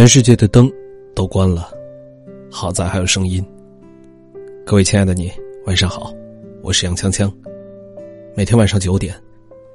[0.00, 0.66] 全世界的灯
[1.14, 1.70] 都关了，
[2.50, 3.44] 好在还有声音。
[4.64, 5.30] 各位亲爱的你，
[5.66, 6.10] 晚上好，
[6.62, 7.30] 我是杨锵锵。
[8.34, 9.14] 每天晚上九点，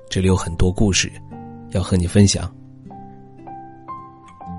[0.10, 1.12] 这里有很多故事
[1.74, 2.52] 要和你分享。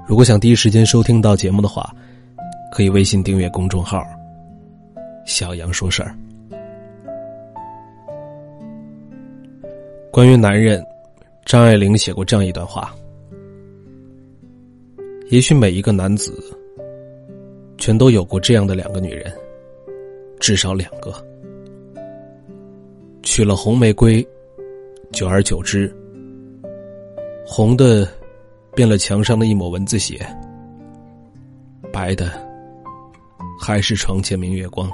[0.07, 1.93] 如果想第一时间收听到节目的话，
[2.71, 4.01] 可以微信订阅公众号
[5.27, 6.17] “小杨说事儿”。
[10.13, 10.81] 关于男人，
[11.45, 12.95] 张爱玲写过这样一段话。
[15.29, 16.33] 也许每一个男子，
[17.79, 19.33] 全都有过这样的两个女人，
[20.39, 21.13] 至少两个。
[23.25, 24.25] 娶了红玫瑰，
[25.11, 25.93] 久而久之，
[27.45, 28.09] 红的
[28.73, 30.25] 变了墙上的一抹蚊子血，
[31.93, 32.31] 白的
[33.61, 34.89] 还是床前明月光。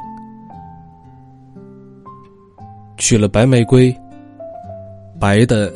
[2.97, 3.95] 娶了白玫瑰，
[5.21, 5.71] 白的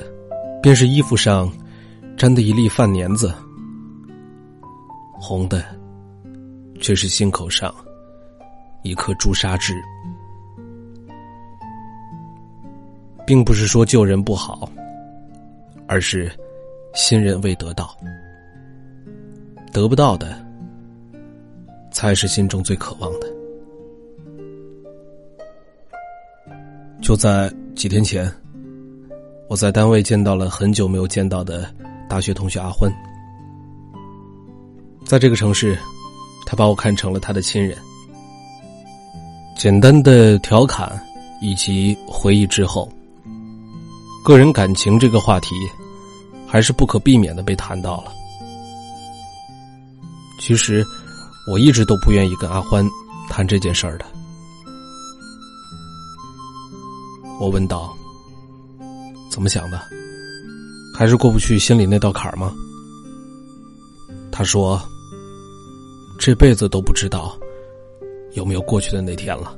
[0.62, 1.52] 便是衣服上
[2.16, 3.30] 沾的一粒饭粘子。
[5.18, 5.64] 红的，
[6.80, 7.74] 却是心口上
[8.82, 9.74] 一颗朱砂痣，
[13.26, 14.70] 并不是说旧人不好，
[15.88, 16.30] 而是
[16.94, 17.96] 新人未得到，
[19.72, 20.44] 得不到的
[21.90, 23.26] 才是心中最渴望的。
[27.02, 28.32] 就在几天前，
[29.48, 31.72] 我在单位见到了很久没有见到的
[32.08, 32.90] 大学同学阿欢。
[35.06, 35.78] 在这个城市，
[36.44, 37.78] 他把我看成了他的亲人。
[39.56, 41.00] 简单的调侃
[41.40, 42.90] 以及回忆之后，
[44.24, 45.54] 个人感情这个话题，
[46.44, 48.12] 还是不可避免的被谈到了。
[50.40, 50.84] 其实，
[51.48, 52.84] 我一直都不愿意跟阿欢
[53.30, 54.04] 谈这件事儿的。
[57.38, 57.96] 我问道
[59.30, 59.80] ：“怎么想的？
[60.98, 62.52] 还是过不去心里那道坎吗？”
[64.32, 64.82] 他说。
[66.18, 67.38] 这辈子都不知道
[68.32, 69.56] 有没有过去的那天了。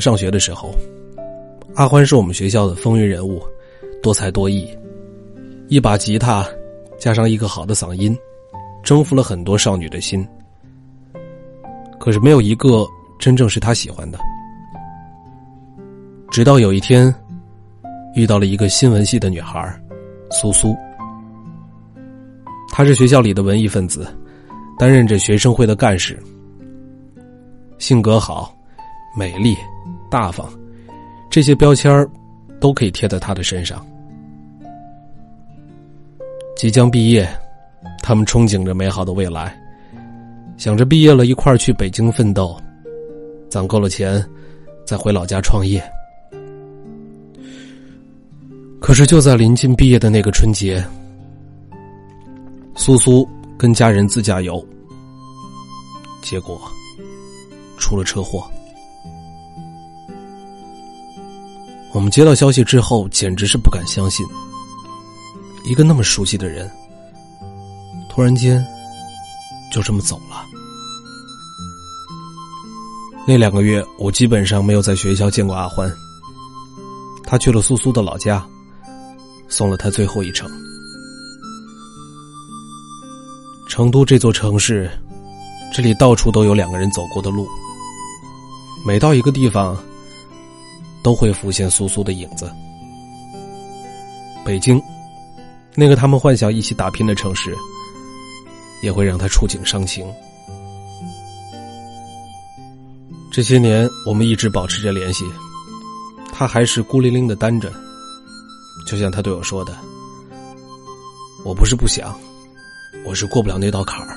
[0.00, 0.74] 上学的时候，
[1.74, 3.42] 阿欢是我们学校的风云人物，
[4.02, 4.66] 多才多艺，
[5.68, 6.46] 一把吉他
[6.96, 8.16] 加上一个好的嗓音，
[8.82, 10.26] 征服了很多少女的心。
[11.98, 12.86] 可是没有一个
[13.18, 14.18] 真正是他喜欢的。
[16.30, 17.14] 直到有一天，
[18.14, 19.78] 遇到了一个新闻系的女孩，
[20.30, 20.74] 苏苏。
[22.80, 24.08] 他是学校里的文艺分子，
[24.78, 26.18] 担任着学生会的干事。
[27.76, 28.56] 性格好、
[29.14, 29.54] 美丽、
[30.10, 30.48] 大方，
[31.28, 32.08] 这些标签
[32.58, 33.86] 都可以贴在他的身上。
[36.56, 37.28] 即将毕业，
[38.02, 39.54] 他们憧憬着美好的未来，
[40.56, 42.58] 想着毕业了一块儿去北京奋斗，
[43.50, 44.24] 攒够了钱，
[44.86, 45.82] 再回老家创业。
[48.80, 50.82] 可是就在临近毕业的那个春节。
[52.80, 54.66] 苏苏跟家人自驾游，
[56.22, 56.58] 结果
[57.76, 58.50] 出了车祸。
[61.92, 64.26] 我们接到消息之后，简直是不敢相信，
[65.66, 66.70] 一个那么熟悉的人，
[68.08, 68.66] 突然间
[69.70, 70.42] 就这么走了。
[73.26, 75.92] 那两个月，我基本上没有在学校见过阿欢。
[77.24, 78.42] 他去了苏苏的老家，
[79.48, 80.50] 送了他最后一程。
[83.70, 84.90] 成都这座城市，
[85.72, 87.48] 这里到处都有两个人走过的路。
[88.84, 89.78] 每到一个地方，
[91.04, 92.50] 都会浮现苏苏的影子。
[94.44, 94.82] 北京，
[95.76, 97.56] 那个他们幻想一起打拼的城市，
[98.82, 100.04] 也会让他触景伤情。
[103.30, 105.24] 这些年，我们一直保持着联系，
[106.32, 107.72] 他还是孤零零的单着。
[108.84, 109.78] 就像他对我说的
[111.46, 112.12] ：“我不是不想。”
[113.04, 114.16] 我是过不了那道坎儿。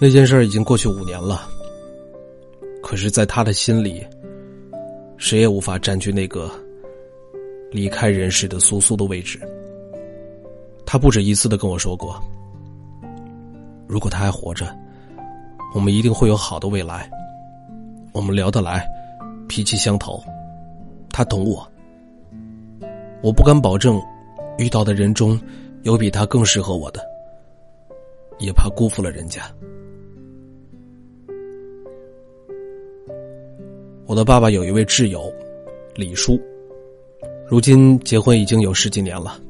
[0.00, 1.48] 那件事已经过去五年了，
[2.82, 4.04] 可是，在他的心里，
[5.16, 6.50] 谁也无法占据那个
[7.70, 9.40] 离开人世的苏苏的位置。
[10.84, 12.22] 他不止一次的跟我说过，
[13.86, 14.66] 如果他还活着，
[15.74, 17.10] 我们一定会有好的未来。
[18.12, 18.86] 我们聊得来，
[19.48, 20.22] 脾气相投，
[21.10, 21.66] 他懂我。
[23.22, 24.00] 我不敢保证，
[24.58, 25.38] 遇到的人中。
[25.86, 27.00] 有比他更适合我的，
[28.40, 29.42] 也怕辜负了人家。
[34.04, 35.32] 我的爸爸有一位挚友，
[35.94, 36.40] 李叔，
[37.46, 39.40] 如今结婚已经有十几年了，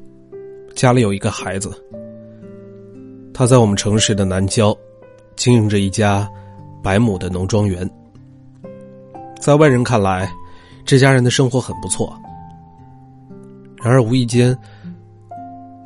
[0.74, 1.72] 家里有一个孩子。
[3.32, 4.76] 他在我们城市的南郊，
[5.36, 6.30] 经营着一家
[6.82, 7.90] 百亩的农庄园。
[9.40, 10.30] 在外人看来，
[10.84, 12.14] 这家人的生活很不错。
[13.82, 14.54] 然而无意间。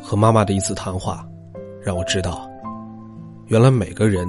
[0.01, 1.27] 和妈妈的一次谈话，
[1.83, 2.51] 让我知道，
[3.47, 4.27] 原来每个人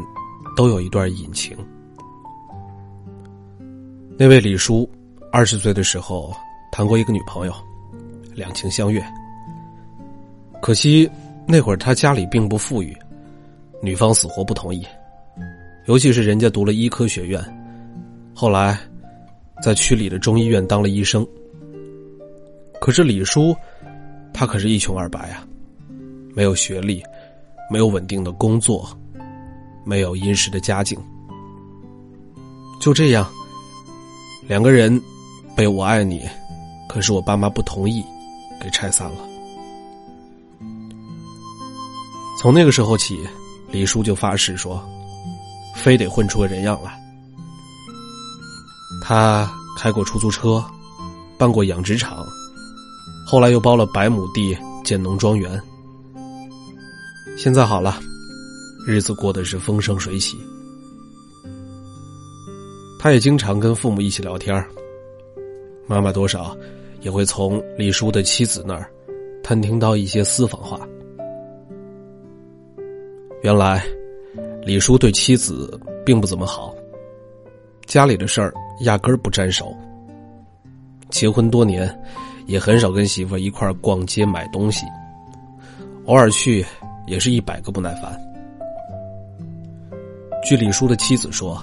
[0.56, 1.58] 都有一段隐情。
[4.18, 4.88] 那位李叔，
[5.32, 6.34] 二十岁的时候
[6.72, 7.54] 谈过一个女朋友，
[8.36, 9.04] 两情相悦。
[10.62, 11.10] 可惜
[11.48, 12.96] 那会儿他家里并不富裕，
[13.82, 14.86] 女方死活不同意，
[15.86, 17.42] 尤其是人家读了医科学院，
[18.36, 18.78] 后来
[19.64, 21.26] 在区里的中医院当了医生。
[22.80, 23.56] 可是李叔，
[24.32, 25.48] 他可是一穷二白啊，
[26.34, 27.04] 没有学历，
[27.70, 28.90] 没有稳定的工作，
[29.84, 30.98] 没有殷实的家境，
[32.80, 33.30] 就这样。
[34.48, 35.02] 两个人
[35.56, 36.28] 被我爱你，
[36.90, 38.04] 可是我爸妈不同意，
[38.60, 39.18] 给拆散了。
[42.40, 43.20] 从那个时候起，
[43.70, 44.84] 李叔就发誓说，
[45.76, 47.00] 非得混出个人样来。
[49.04, 50.64] 他开过出租车，
[51.38, 52.26] 办过养殖场，
[53.28, 55.62] 后来又包了百亩地建农庄园。
[57.44, 58.00] 现在好了，
[58.86, 60.38] 日子过得是风生水起。
[63.00, 64.64] 他也经常跟父母一起聊天
[65.88, 66.56] 妈妈多少
[67.00, 68.88] 也会从李叔的妻子那儿
[69.42, 70.88] 探听到一些私房话。
[73.42, 73.84] 原来，
[74.64, 76.76] 李叔对妻子并不怎么好，
[77.88, 79.76] 家里的事儿压根儿不沾手。
[81.10, 81.92] 结婚多年，
[82.46, 84.86] 也很少跟媳妇一块儿逛街买东西，
[86.06, 86.64] 偶尔去
[87.08, 88.20] 也是一百个不耐烦。
[90.44, 91.62] 据李叔的妻子说。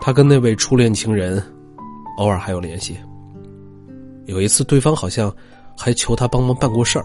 [0.00, 1.42] 他跟那位初恋情人，
[2.18, 2.96] 偶尔还有联系。
[4.26, 5.30] 有一次，对方好像
[5.76, 7.04] 还求他帮忙办过事儿。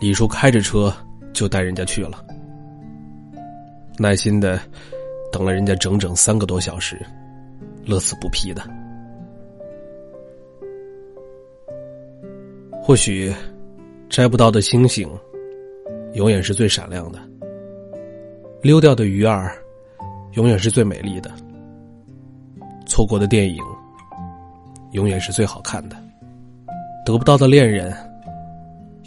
[0.00, 0.94] 李叔开着车
[1.32, 2.24] 就带人家去了，
[3.98, 4.58] 耐心的
[5.32, 7.04] 等了人家整整三个多小时，
[7.84, 8.62] 乐此不疲的。
[12.82, 13.34] 或许，
[14.08, 15.10] 摘不到的星星，
[16.14, 17.18] 永远是最闪亮的；
[18.62, 19.56] 溜掉的鱼儿。
[20.34, 21.30] 永远是最美丽的，
[22.86, 23.62] 错过的电影，
[24.92, 25.96] 永远是最好看的，
[27.04, 27.94] 得不到的恋人，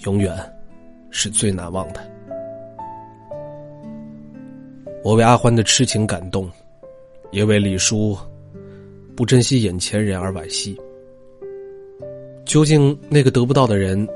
[0.03, 0.37] 永远
[1.09, 1.99] 是最难忘的。
[5.03, 6.47] 我为阿欢的痴情感动，
[7.31, 8.15] 也为李叔
[9.15, 10.79] 不珍惜眼前人而惋惜。
[12.45, 14.07] 究竟那个得不到的人，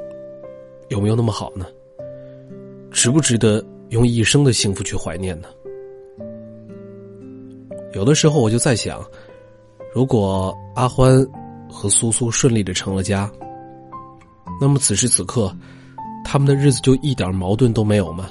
[0.89, 1.65] 有没有那么好呢？
[3.01, 5.47] 值不值得用一生的幸福去怀念呢？
[7.93, 9.01] 有的时候我就在想，
[9.95, 11.25] 如果阿欢
[11.69, 13.31] 和苏苏顺利的成了家，
[14.59, 15.49] 那么此时此刻，
[16.25, 18.29] 他们的日子就一点矛盾都没有吗？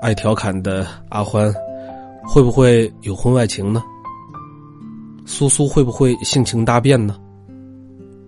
[0.00, 1.52] 爱调侃的阿欢，
[2.22, 3.82] 会不会有婚外情呢？
[5.24, 7.18] 苏苏会不会性情大变呢？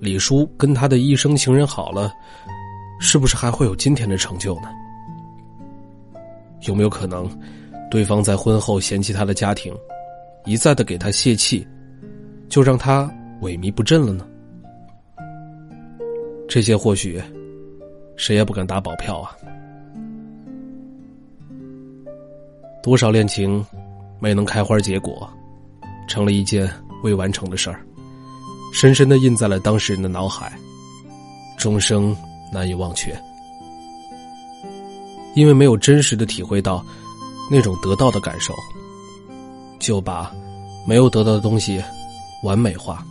[0.00, 2.12] 李叔跟他的一生情人好了，
[2.98, 4.68] 是不是还会有今天的成就呢？
[6.62, 7.28] 有没有可能？
[7.90, 9.74] 对方在婚后嫌弃他的家庭，
[10.44, 11.66] 一再的给他泄气，
[12.48, 13.10] 就让他
[13.40, 14.26] 萎靡不振了呢？
[16.48, 17.22] 这些或许，
[18.16, 19.34] 谁也不敢打保票啊。
[22.82, 23.64] 多少恋情
[24.18, 25.30] 没能开花结果，
[26.08, 26.70] 成了一件
[27.02, 27.80] 未完成的事儿，
[28.72, 30.52] 深深的印在了当事人的脑海，
[31.58, 32.14] 终生
[32.52, 33.16] 难以忘却。
[35.34, 36.84] 因为没有真实的体会到。
[37.50, 38.52] 那种得到的感受，
[39.78, 40.30] 就把
[40.86, 41.82] 没有得到的东西
[42.44, 43.02] 完美化，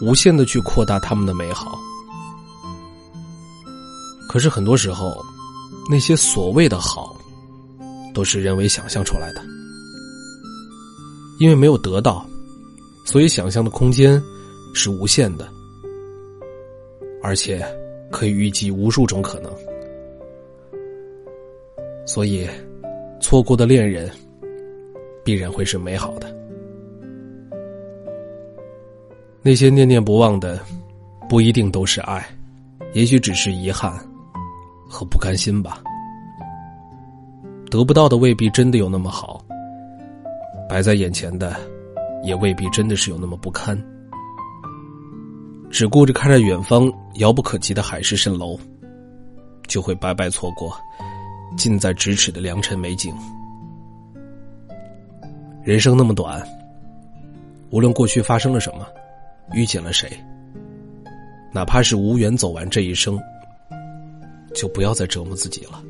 [0.00, 1.78] 无限的去扩大他们的美好。
[4.26, 5.22] 可是很多时候，
[5.90, 7.14] 那些所谓的好，
[8.14, 9.42] 都是人为想象出来的。
[11.38, 12.26] 因为没有得到，
[13.04, 14.18] 所以想象的空间
[14.72, 15.46] 是无限的，
[17.22, 17.62] 而且
[18.12, 19.50] 可以预计无数种可能。
[22.06, 22.46] 所以。
[23.24, 24.10] 错过的恋人，
[25.24, 26.26] 必然会是美好的。
[29.40, 30.58] 那些念念不忘的，
[31.28, 32.26] 不一定都是爱，
[32.94, 33.92] 也许只是遗憾
[34.88, 35.80] 和不甘心吧。
[37.70, 39.40] 得不到的未必真的有那么好，
[40.68, 41.54] 摆在眼前的，
[42.24, 43.80] 也未必真的是有那么不堪。
[45.72, 48.60] 只顾着看着远方遥不可及的海市蜃楼，
[49.66, 50.76] 就会白白错过。
[51.56, 53.14] 近在咫尺的良辰美景。
[55.64, 56.46] 人生那么短，
[57.70, 58.86] 无论过去发生了什么，
[59.54, 60.10] 遇见了谁，
[61.52, 63.18] 哪怕是无缘走完这一生，
[64.54, 65.82] 就不要再折磨自己了。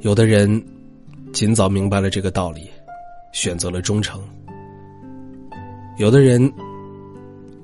[0.00, 0.60] 有的人
[1.32, 2.68] 尽早明白了这个道理，
[3.32, 4.20] 选择了忠诚；
[5.96, 6.52] 有的人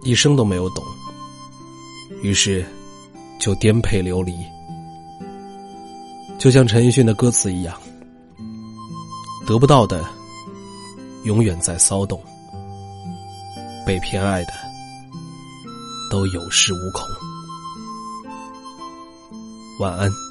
[0.02, 0.85] 一生都没有懂，
[2.23, 2.64] 于是
[3.38, 4.35] 就颠沛流离，
[6.38, 7.76] 就像陈奕迅的歌词一样，
[9.47, 10.05] 得不到的
[11.25, 12.21] 永远在骚动，
[13.85, 14.52] 被偏爱的
[16.11, 17.05] 都有恃无恐。
[19.81, 20.28] 晚安。